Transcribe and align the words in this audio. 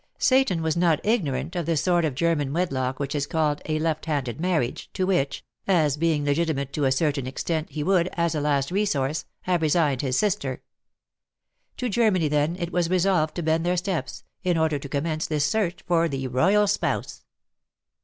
Seyton 0.17 0.63
was 0.63 0.75
not 0.75 0.99
ignorant 1.05 1.55
of 1.55 1.67
the 1.67 1.77
sort 1.77 2.05
of 2.05 2.15
German 2.15 2.51
wedlock 2.53 2.99
which 2.99 3.13
is 3.13 3.27
called 3.27 3.61
a 3.67 3.77
"left 3.77 4.07
handed 4.07 4.41
marriage," 4.41 4.89
to 4.93 5.05
which, 5.05 5.43
as 5.67 5.95
being 5.95 6.25
legitimate 6.25 6.73
to 6.73 6.85
a 6.85 6.91
certain 6.91 7.27
extent, 7.27 7.69
he 7.69 7.83
would, 7.83 8.09
as 8.13 8.33
a 8.33 8.41
last 8.41 8.71
resource, 8.71 9.25
have 9.41 9.61
resigned 9.61 10.01
his 10.01 10.17
sister. 10.17 10.63
To 11.77 11.87
Germany, 11.87 12.29
then, 12.29 12.55
it 12.55 12.71
was 12.71 12.89
resolved 12.89 13.35
to 13.35 13.43
bend 13.43 13.63
their 13.63 13.77
steps, 13.77 14.23
in 14.43 14.57
order 14.57 14.79
to 14.79 14.89
commence 14.89 15.27
this 15.27 15.45
search 15.45 15.83
for 15.85 16.09
the 16.09 16.25
royal 16.25 16.65
spouse. 16.65 17.23